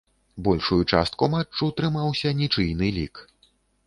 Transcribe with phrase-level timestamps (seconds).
[0.45, 3.21] Большую частку матчу трымаўся нічыйны лік.